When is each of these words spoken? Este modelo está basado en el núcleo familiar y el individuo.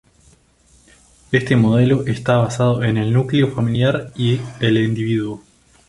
Este 1.31 1.55
modelo 1.55 2.07
está 2.07 2.37
basado 2.37 2.81
en 2.83 2.97
el 2.97 3.13
núcleo 3.13 3.51
familiar 3.53 4.11
y 4.15 4.41
el 4.59 4.77
individuo. 4.79 5.43